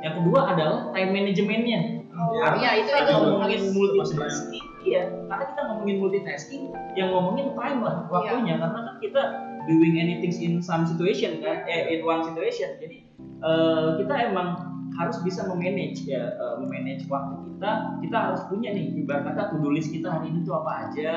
[0.00, 1.80] Yang kedua adalah time managementnya.
[2.16, 6.62] Oh, Karena iya, itu- kita itu ngomongin multitasking iya karena kita ngomongin multitasking
[6.96, 8.56] yang ngomongin time lah waktunya.
[8.56, 9.22] Karena kan kita
[9.68, 11.68] doing anything in some situation kan?
[11.68, 12.80] Eh in one situation.
[12.80, 14.56] Jadi eh, kita emang
[14.96, 17.72] harus bisa memanage ya eh, memanage waktu kita.
[18.00, 21.12] Kita harus punya nih ibarat kata to do list kita hari ini tuh apa aja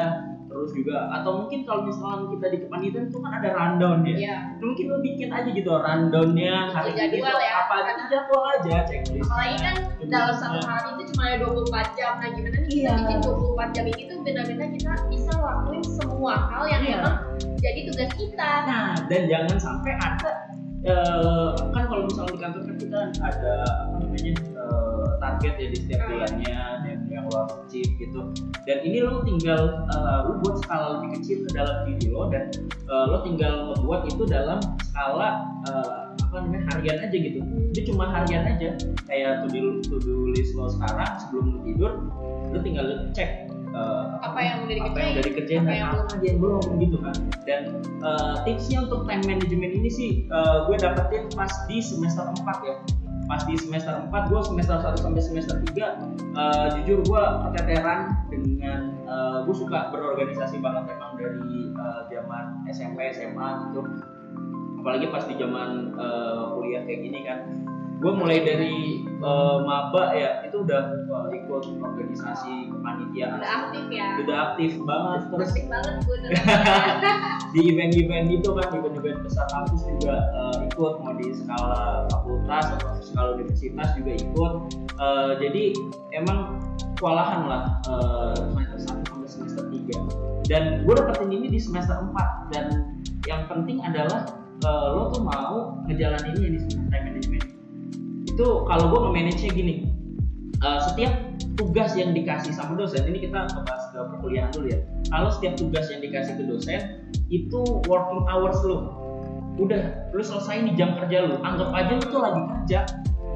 [0.50, 4.36] terus juga atau mungkin kalau misalnya kita di kepanitiaan itu kan ada rundown ya Iya.
[4.58, 9.24] mungkin lo bikin aja gitu rundownnya hari ini jadwal ya, apa aja jadwal aja checklist
[9.24, 12.94] apalagi kan dalam satu hari itu cuma ada 24 jam nah gimana nih kita Iya.
[12.98, 16.98] bikin 24 jam ini tuh benar-benar kita bisa lakuin semua hal yang Iya.
[16.98, 17.16] emang
[17.58, 20.32] jadi tugas kita Nah, dan jangan sampai ada
[20.80, 23.54] eh, kan kalau misalnya di kantor kan kita ada
[23.86, 26.58] apa namanya eh, target ya di setiap bulannya
[27.30, 28.22] yang harus achieve gitu.
[28.66, 32.50] Dan ini lo tinggal eh, lo buat skala lebih kecil ke dalam diri lo dan
[32.66, 37.40] eh, lo tinggal ngebuat itu dalam skala eh, apa namanya harian aja gitu.
[37.74, 38.76] Itu cuma harian aja.
[39.06, 41.92] Kayak to do, to do list lo sekarang sebelum lo tidur
[42.50, 45.14] lo tinggal cek eh, apa yang udah apa yang dikerjain?
[45.14, 47.16] udah dikerjain apa yang apa aja yang belum gitu kan.
[47.46, 47.62] Dan
[48.02, 52.76] uh, tipsnya untuk time management ini sih uh, gue dapetin pas di semester 4 ya
[53.30, 58.98] pas di semester 4 gue semester 1 sampai semester 3 uh, jujur gue keteteran dengan
[59.06, 63.86] uh, gue suka berorganisasi banget emang dari uh, zaman SMP SMA gitu.
[64.82, 67.69] Apalagi pas di zaman uh, kuliah kayak gini kan
[68.00, 73.44] gue mulai dari uh, maba ya itu udah uh, ikut organisasi kepanitiaan.
[73.44, 74.08] Udah aktif ya?
[74.24, 76.18] Udah aktif banget terus asik banget gue
[77.54, 82.90] di event-event itu kan event-event besar kampus juga eh, ikut mau di skala fakultas atau
[83.02, 84.54] skala universitas juga ikut.
[84.96, 85.64] Eh, jadi
[86.16, 86.62] emang
[86.96, 92.54] kewalahan lah eh, semester 1 sampai semester 3 dan gue dapetin ini di semester 4
[92.56, 92.66] dan
[93.28, 94.30] yang penting adalah
[94.64, 97.59] eh, lo tuh mau ngejalaninnya di semester time management
[98.40, 99.76] itu kalau gue nge-manage nya gini.
[100.64, 101.12] Uh, setiap
[101.60, 104.80] tugas yang dikasih sama dosen ini kita bahas ke perkuliahan dulu ya.
[105.12, 106.80] Kalau setiap tugas yang dikasih ke dosen
[107.28, 108.88] itu working hours lu.
[109.60, 111.36] Udah lu selesai di jam kerja lu.
[111.44, 112.80] Anggap aja lu tuh lagi kerja.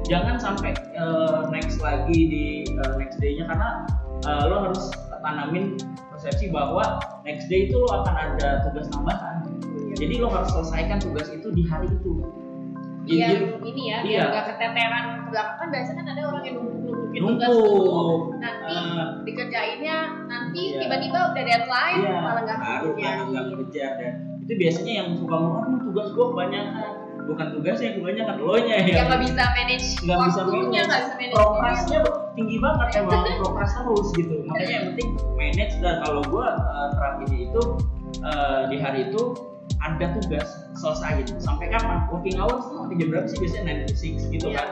[0.08, 2.44] Jangan sampai uh, next lagi di
[2.80, 3.44] uh, next day-nya.
[3.44, 3.84] Karena
[4.24, 4.88] uh, lo harus
[5.20, 5.76] tanamin
[6.12, 6.96] persepsi bahwa
[7.28, 9.52] next day itu lo akan ada tugas tambahan.
[10.00, 12.24] Jadi lo harus selesaikan tugas itu di hari itu
[13.04, 13.30] biar
[13.62, 14.02] ini ya iya.
[14.02, 15.56] biar nggak keteteran ke belakang.
[15.60, 20.78] Kan biasanya kan ada orang yang numpuk numpukin tugas dulu nanti uh, dikerjainnya nanti Iya.
[20.82, 23.10] tiba-tiba udah deadline Iya, malah nggak baru kerja.
[23.28, 24.12] nggak kerja dan
[24.44, 26.90] itu biasanya yang suka ngomong "Aduh, tugas gue kebanyakan.
[27.24, 30.84] Bukan tugasnya yang kebanyakan lo nya yang ya nggak bisa manage nggak bisa waktunya manage.
[30.84, 31.98] nggak bisa manage progresnya
[32.36, 34.34] tinggi banget emang progres terus gitu.
[34.44, 37.62] Makanya yang penting manage dan kalau gue uh, terapinnya itu
[38.20, 39.22] uh, di hari itu
[39.84, 40.48] ada tugas
[40.78, 41.26] selesaiin.
[41.38, 42.08] Sampai kapan?
[42.08, 43.38] Working hours tuh sampai jam berapa sih?
[43.40, 44.56] Biasanya 9 to 6 gitu Iya.
[44.58, 44.68] kan.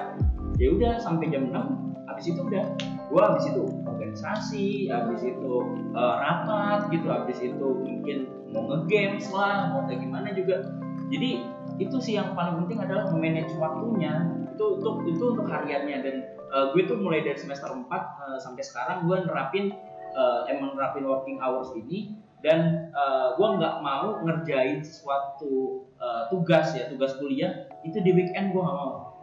[0.61, 2.65] Ya udah sampai jam 6 habis itu udah.
[3.13, 5.53] Gua habis itu organisasi habis itu
[5.93, 10.65] uh, rapat gitu habis itu mungkin mau nge-games lah mau kayak gimana juga.
[11.13, 11.45] Jadi
[11.81, 14.29] itu sih yang paling penting adalah manage waktunya.
[14.53, 15.99] Itu untuk itu untuk hariannya.
[16.05, 16.17] Dan
[16.53, 19.73] uh, gue tuh mulai dari semester 4 uh, sampai sekarang gue nerapin
[20.17, 26.75] uh, emang nerapin working hours ini dan uh, gue nggak mau ngerjain sesuatu uh, tugas
[26.75, 29.15] ya tugas kuliah itu di weekend gue nggak mau.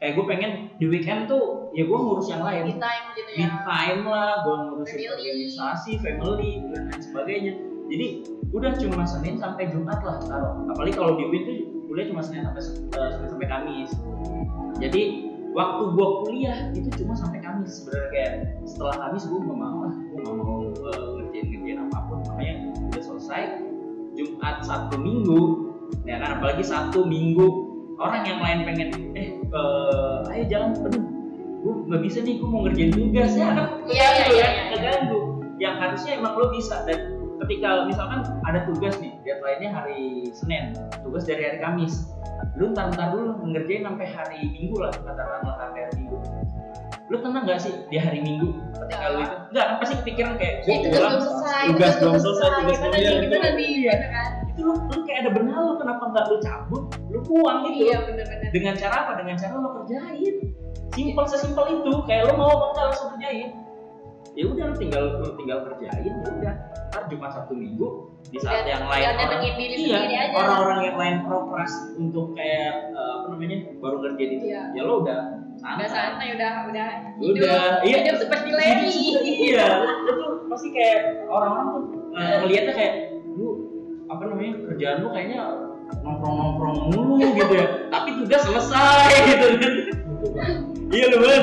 [0.00, 2.72] Kayak gue pengen di weekend tuh ya gue ngurus yang lain.
[2.72, 3.48] Me time gitu ya.
[3.62, 5.12] Time lah gue ngurusin Family.
[5.12, 7.52] organisasi family dan lain sebagainya.
[7.84, 8.06] Jadi
[8.56, 10.64] udah cuma senin sampai jumat lah taruh.
[10.72, 11.56] Apalagi kalau di week tuh
[11.88, 12.64] kuliah cuma senin sampai
[12.96, 13.90] uh, senin sampai kamis.
[14.80, 15.02] Jadi
[15.52, 17.84] waktu gue kuliah itu cuma sampai kamis.
[17.84, 18.32] Sebenarnya kayak
[18.64, 19.94] setelah kamis gue nggak mau lah.
[19.94, 21.23] Gue nggak mau uh,
[23.24, 23.64] selesai
[24.12, 25.72] jumat sabtu minggu
[26.04, 26.36] ya kan?
[26.36, 27.72] Apalagi sabtu minggu.
[27.96, 31.04] Orang yang lain pengen eh uh, ayo jalan aduh
[31.64, 33.32] gue nggak bisa nih gue mau ngerjain tugas.
[33.32, 33.56] Ya kan?
[33.88, 34.28] Iya, iya, iya, ya.
[34.28, 34.64] iya.
[34.76, 35.20] keganggu.
[35.56, 36.84] Yang harusnya emang lo bisa.
[36.84, 42.12] Dan ketika misalkan ada tugas nih deadline-nya hari Senin tugas dari hari Kamis
[42.60, 46.18] lu ntar ntar dulu ngerjain sampai hari Minggu lah katakanlah sampai hari Minggu.
[47.12, 48.48] Lu tenang gak sih di hari Minggu?
[48.78, 51.16] Ketika lu itu enggak kan pasti kepikiran kayak Ya, gua tugas pulang,
[51.66, 53.10] tugas belum selesai tugas belum Iya.
[53.20, 53.36] gitu
[54.08, 54.30] kan?
[54.46, 56.82] Itu lu, lu kayak ada benal lu kenapa nggak lu cabut?
[57.08, 57.98] Lu buang gitu iya
[58.48, 59.12] dengan cara apa?
[59.18, 60.34] Dengan cara lo kerjain.
[60.90, 61.92] Simpel sesimpel itu.
[62.04, 63.50] Kayak lo mau apa enggak langsung kerjain.
[64.34, 66.54] Ya udah lu tinggal lu tinggal kerjain ya udah.
[66.88, 67.86] Ntar Jumat Sabtu Minggu
[68.24, 69.42] di saat Tinggal- yang lain orang
[69.76, 69.98] iya
[70.32, 74.44] orang-orang yang lain progres untuk kayak eh, apa namanya baru ngerjain itu.
[74.48, 74.62] Iya.
[74.72, 75.20] ya lo udah
[75.54, 76.52] udah santai santai udah.
[76.68, 76.90] Udah.
[77.22, 77.96] Udah iya.
[78.02, 78.90] hidup seperti Larry
[79.22, 79.66] iya.
[79.86, 81.82] Itu pasti kayak orang-orang tuh
[82.18, 82.94] eh, ngelihatnya kayak
[83.34, 83.48] lu
[84.10, 85.38] apa namanya kerjaan lu kayaknya
[86.02, 87.66] nongkrong nongkrong mulu gitu ya.
[87.94, 89.46] Tapi tugas selesai gitu.
[90.34, 90.52] Kan
[90.90, 91.42] iya lu banget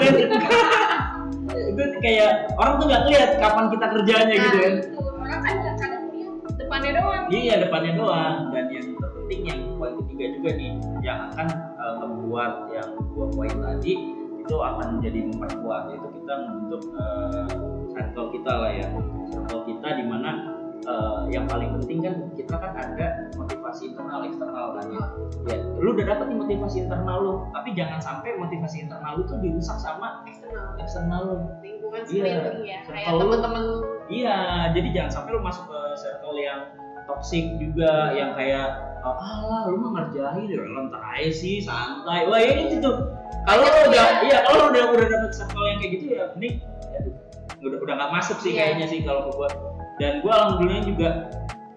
[1.51, 4.99] itu kayak orang tuh nggak ngeliat kapan kita kerjanya gitu kan Nah, itu.
[4.99, 7.23] orang kan kadang lihat depannya doang.
[7.31, 8.35] Iya depannya doang.
[8.51, 11.47] Dan yang terpenting yang poin ketiga juga nih yang akan
[11.81, 13.93] eh, membuat yang dua poin tadi
[14.41, 17.47] itu akan menjadi memperkuat yaitu kita membentuk eh,
[17.91, 18.87] circle kita lah ya.
[19.29, 20.31] Circle kita di mana
[20.81, 25.05] eh, yang paling penting kan kita kan ada motivasi internal eksternal kan ya.
[25.49, 29.37] Ya lu udah dapet nih motivasi internal lu tapi jangan sampai motivasi internal lu tuh
[29.41, 30.77] dirusak sama eksternal.
[30.77, 31.37] eksternal lu.
[31.65, 32.07] Lingkungan Iya.
[32.07, 33.63] sekeliling ya kayak teman-teman
[34.11, 36.67] Iya, jadi jangan sampai lu masuk ke circle yang
[37.07, 42.29] toxic juga, yang kayak "Ah, alah lu mah ngerjain ya lantar aja sih santai.
[42.29, 43.09] Wah ya itu tuh.
[43.49, 46.55] Kalau lu udah, iya kalau lu udah udah dapet circle yang kayak gitu ya, mending
[46.93, 47.13] aduh,
[47.65, 48.57] udah udah nggak masuk sih Iya.
[48.77, 49.49] kayaknya sih kalau gua.
[49.97, 51.09] Dan gua alhamdulillah juga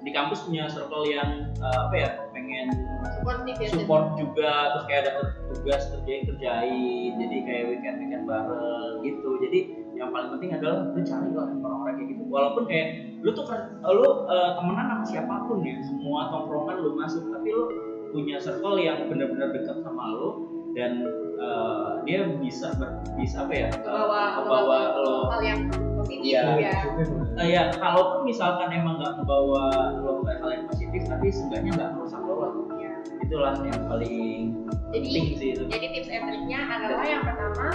[0.04, 2.68] di kampus punya circle yang eh, apa ya, pengen
[3.16, 5.12] supportif ya support juga terus kayak ada
[5.48, 9.60] tugas kerjain kerjain jadi kayak weekend weekend bareng gitu jadi
[10.04, 12.22] yang paling penting adalah lu cari lah orang-orang kayak gitu.
[12.28, 12.86] Walaupun kayak
[13.20, 13.44] lu tuh
[13.90, 15.76] lu eh, temenan sama siapa pun ya.
[15.80, 17.64] Semua tongkrongan lu masuk tapi lu
[18.12, 20.28] punya circle yang benar-benar dekat sama lu
[20.74, 21.02] dan
[21.34, 25.60] eh, dia bisa ber- bisa apa ya eh, bawa membawa lo hal yang
[25.98, 26.42] positif Iya.
[26.60, 26.72] ya
[27.34, 31.90] Eh, ya kalaupun misalkan emang nggak membawa lo ke hal yang positif tapi seenggaknya nggak
[31.94, 32.52] merusak lo lah.
[32.76, 32.92] Iya.
[33.24, 34.14] itulah yang paling
[34.92, 35.62] jadi penting sih itu.
[35.66, 37.66] jadi tips and triknya adalah yang pertama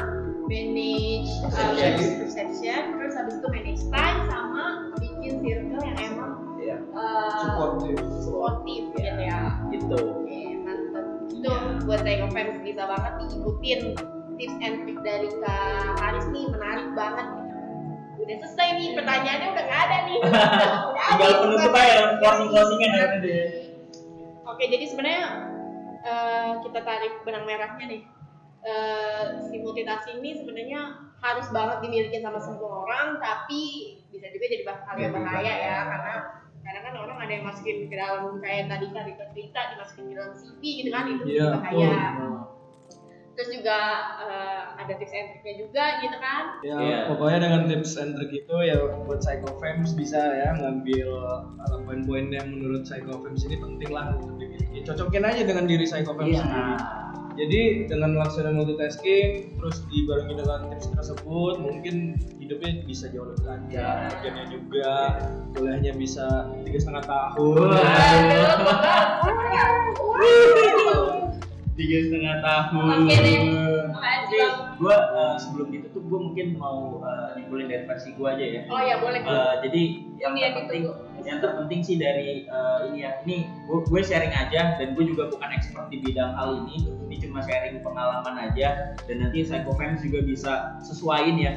[0.48, 0.99] manage uh,
[1.39, 1.94] Perception.
[2.20, 4.65] perception terus habis itu manage time sama
[4.98, 6.76] bikin circle yang emang Iya.
[6.92, 8.00] uh, Supportive.
[8.20, 9.39] supportif gitu ya
[9.72, 11.06] gitu Oke, mantep.
[11.32, 11.80] Itu Iya.
[11.84, 13.82] buat saya fans bisa banget diikutin
[14.36, 15.63] tips and trick dari Kak
[15.98, 17.28] Haris nih menarik banget.
[18.20, 20.18] Udah selesai nih pertanyaannya udah nggak ada nih.
[20.92, 23.36] Udah tinggal penutup aja closing closingan ya nanti
[24.46, 25.24] Oke, jadi sebenarnya
[26.00, 28.02] eh, kita tarik benang merahnya nih.
[28.60, 30.82] Eh, si multitasking ini sebenarnya
[31.19, 33.62] harus banget dimiliki sama semua orang tapi
[34.10, 35.53] bisa juga jadi hal yang bahaya bahaya.
[35.60, 36.13] ya karena
[36.60, 40.34] kadang kan orang ada yang masukin ke dalam kayak tadi kali cerita dimasukin ke dalam
[40.36, 42.36] CV gitu kan itu jadi bahaya betul.
[43.36, 43.79] terus juga
[44.21, 46.99] eh, ada tips and triknya juga gitu kan Ya, Iya.
[47.08, 48.75] pokoknya dengan tips and trick itu ya
[49.08, 51.08] buat psychofems bisa ya ngambil
[51.55, 54.84] uh, poin-poin yang menurut psychofems ini penting lah untuk dimiliki.
[54.84, 56.43] Cocokin aja dengan diri psychofems Iya.
[56.43, 56.75] sendiri.
[57.38, 64.12] Jadi dengan melaksanakan multitasking terus dibarengi dengan tips tersebut mungkin hidupnya bisa jauh lebih lancar,
[64.20, 64.96] kerjanya juga,
[65.56, 66.26] kuliahnya bisa
[66.65, 67.68] tiga setengah tahun.
[71.80, 72.98] tiga setengah tahun.
[73.08, 73.34] Tapi
[74.80, 74.96] gue
[75.39, 78.62] sebelum ditutup gue mungkin mau uh, nyimpulin dari versi gue aja ya.
[78.68, 79.20] Oh ya boleh.
[79.24, 79.82] Uh, jadi
[80.20, 80.84] yang Iya, terpenting.
[81.30, 83.22] Yang terpenting sih dari uh, ini ya.
[83.24, 86.89] Ini gue, sharing aja dan gue juga bukan expert di bidang hal ini.
[87.06, 91.54] Ini cuma sharing pengalaman aja dan nanti psychofans juga bisa sesuaiin ya.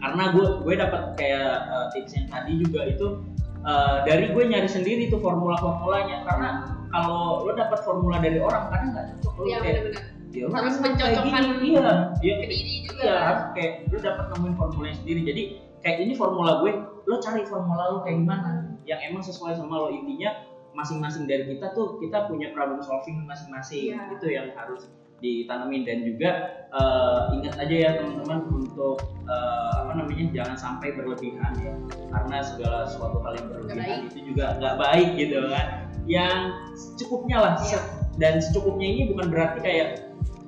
[0.00, 3.20] Karena gue gue dapat kayak uh, tips yang tadi juga itu
[3.66, 6.48] uh, dari gue nyari sendiri tuh formula formulanya karena
[6.90, 10.54] kalau lo dapat formula dari orang kadang nggak cocok lo iya kayak benar-benar ya lo
[10.54, 11.68] Harus mencocokkan gini.
[11.74, 11.90] iya
[12.22, 12.34] iya.
[12.38, 13.02] ke diri juga.
[13.02, 15.20] Iya, kan harus kayak lu dapat nemuin formulanya sendiri.
[15.26, 15.42] Jadi
[15.82, 16.72] kayak ini formula gue,
[17.10, 21.74] lo cari formula lo kayak gimana yang emang sesuai sama lo intinya masing-masing dari kita
[21.74, 24.14] tuh kita punya problem solving masing-masing Iya.
[24.14, 24.86] itu yang harus
[25.20, 25.82] ditanamin.
[25.84, 26.30] Dan juga
[26.70, 31.74] eh, ingat aja ya teman-teman untuk eh, apa namanya jangan sampai berlebihan ya.
[32.14, 35.66] Karena segala suatu hal yang berlebihan itu juga nggak baik gitu kan.
[36.06, 36.38] Yang
[36.78, 37.80] secukupnya lah Iya.
[38.16, 39.88] dan secukupnya ini bukan berarti kayak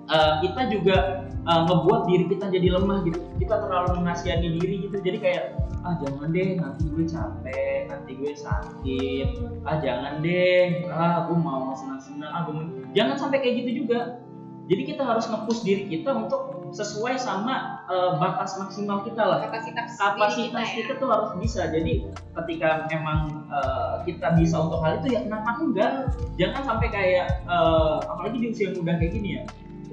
[0.09, 0.97] eh, kita juga
[1.42, 3.18] uh, ngebuat diri kita jadi lemah gitu.
[3.42, 4.97] Kita terlalu mengasihani diri gitu.
[5.03, 5.45] Jadi kayak
[5.83, 9.28] ah jangan deh nanti gue capek nanti gue sakit.
[9.68, 10.88] Ah jangan deh.
[10.88, 12.33] Ah gue mau senang-senang.
[12.33, 14.24] Ah gue mau- jangan sampai kayak gitu juga.
[14.70, 19.44] Jadi kita harus nge-push diri kita untuk sesuai sama uh, batas maksimal kita lah.
[19.44, 21.68] Kapasitas, kapasitas kita, kita, tuh harus bisa.
[21.68, 22.09] Jadi
[22.40, 25.92] ketika memang uh, kita bisa untuk hal itu ya kenapa enggak?
[26.40, 29.42] Jangan sampai kayak uh, apalagi di usia muda kayak gini ya.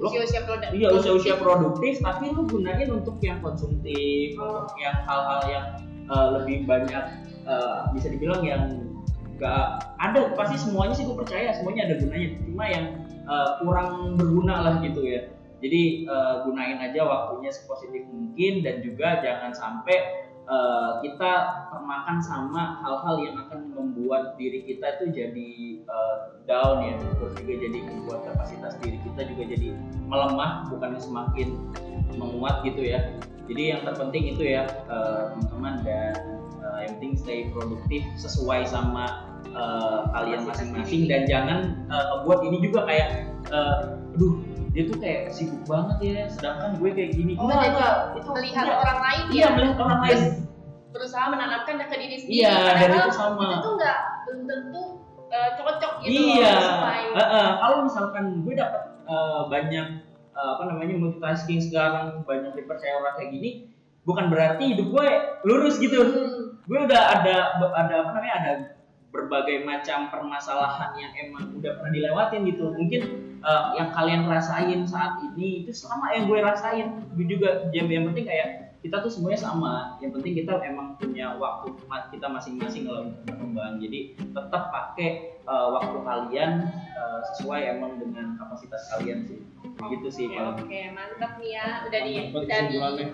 [0.00, 1.94] lo usia-usia produk Iya usia-usia produktif.
[2.00, 5.66] tapi lu gunain untuk yang konsumtif, untuk yang hal-hal yang
[6.08, 7.04] uh, lebih banyak
[7.50, 8.62] uh, bisa dibilang yang
[9.42, 12.28] gak ada pasti semuanya sih gue percaya semuanya ada gunanya.
[12.46, 12.84] Cuma yang
[13.26, 15.26] uh, kurang berguna lah gitu ya.
[15.60, 21.32] Jadi uh, gunain aja waktunya sepositif mungkin dan juga jangan sampai uh, kita
[21.68, 25.50] termakan sama hal-hal yang akan membuat diri kita itu jadi
[25.84, 26.16] uh,
[26.48, 26.96] down ya.
[26.96, 29.68] Terus juga jadi membuat kapasitas diri kita juga jadi
[30.08, 31.48] melemah bukannya semakin
[32.16, 33.00] menguat gitu ya.
[33.50, 36.14] Jadi yang terpenting itu ya eh, teman-teman dan
[36.72, 42.60] eh, yang penting stay produktif sesuai sama eh, kalian masing-masing dan jangan eh, buat ini
[42.60, 43.08] juga kayak
[43.46, 43.76] eh,
[44.10, 44.34] aduh
[44.70, 47.94] dia tuh kayak sibuk banget ya sedangkan gue kayak gini Oh, Enggak, jadi enggak.
[48.14, 48.80] itu melihat enggak.
[48.80, 50.20] orang lain iya ya melihat orang lain
[50.90, 54.82] berusaha menanamkan ke diri sendiri iya dan padahal itu sama itu tuh nggak belum tentu
[55.28, 56.90] eh, cocok gitu iya loh.
[56.90, 59.86] Eh, eh, kalau misalkan gue dapat eh, banyak
[60.30, 63.50] eh, apa namanya multitasking sekarang banyak dipercaya orang kayak gini
[64.00, 65.06] bukan berarti hidup gue
[65.44, 66.49] lurus gitu Hmm.
[66.70, 68.52] Gue udah ada ada apa namanya ada
[69.10, 72.70] berbagai macam permasalahan yang emang udah pernah dilewatin gitu.
[72.70, 73.02] Mungkin
[73.42, 77.10] eh, yang kalian rasain saat ini itu sama yang gue rasain.
[77.18, 81.36] Gue juga yang, yang penting kayak kita tuh semuanya sama yang penting kita emang punya
[81.36, 81.76] waktu
[82.16, 86.50] kita masing-masing kalau untuk berkembang jadi tetap pakai eh, waktu kalian
[86.96, 89.40] eh, sesuai emang dengan kapasitas kalian sih
[89.80, 91.66] gitu sih Oke, kalau oke, mantap nih ya.
[91.88, 92.76] Udah di, udah di.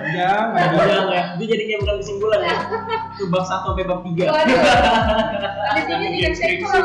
[0.00, 1.06] Panjang, panjang.
[1.12, 2.56] Ya, itu jadi kayak bukan kesimpulan ya.
[3.16, 4.24] Itu bab satu sampai bab tiga.
[4.32, 4.58] Waduh.
[5.70, 6.78] Habis ini Nanti tidak skripsi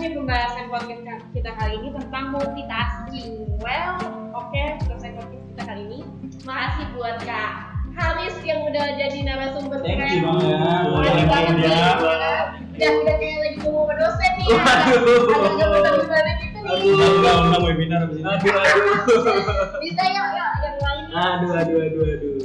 [0.00, 3.52] nih pembahasan podcast kita kali ini tentang multitasking.
[3.60, 4.00] Well,
[4.32, 6.00] oke, selesai podcast kita kali ini.
[6.48, 7.50] Makasih buat Kak
[7.92, 10.16] Haris yang udah jadi narasumber Thank keren.
[10.16, 10.56] you banget.
[11.04, 11.68] Thank banget you, nih.
[11.68, 11.88] ya.
[12.00, 14.46] Udah, udah kayak lagi ngomong sama dosen nih.
[14.48, 15.20] Waduh.
[15.36, 16.70] Agak benar-benar gitu nih.
[16.72, 16.92] Aduh.
[16.96, 18.24] Undang, undang webinar abis ini.
[18.24, 18.96] Aduh, aduh.
[19.84, 21.04] Bisa yuk, yuk, yang lain.
[21.12, 22.36] Aduh, aduh, aduh, aduh.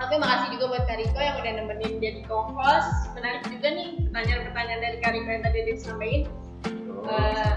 [0.00, 3.12] Oke, makasih juga buat Kak Riko yang udah nemenin jadi co-host.
[3.12, 6.43] Menarik juga nih pertanyaan-pertanyaan dari Kak Riko yang tadi disampaikan.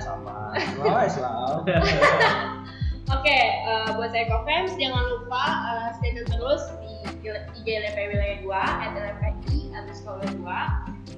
[0.01, 0.37] Sama
[1.09, 1.65] selalu.
[3.15, 6.91] Oke, eh, buat saya co-fans jangan lupa eh, stay tune terus di
[7.31, 8.91] IG LP Wilayah 2 at
[9.23, 10.43] LPI underscore 2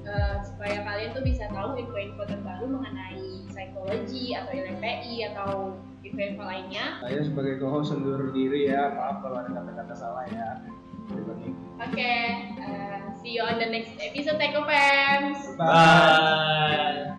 [0.06, 5.50] eh, supaya kalian tuh bisa tahu info-info terbaru mengenai psikologi atau LPI atau
[6.06, 7.02] info-info lainnya.
[7.02, 8.94] Saya sebagai co-host undur diri ya.
[8.94, 10.62] Maaf kalau ada kata-kata salah ya.
[11.82, 12.14] Oke,
[12.54, 15.58] eh, see you on the next episode Fans.
[15.58, 17.18] Bye.